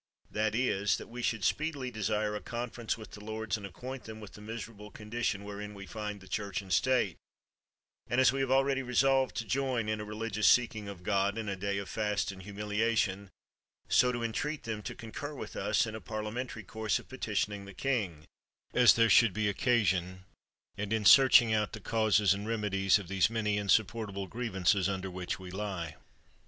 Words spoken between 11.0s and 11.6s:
God, in a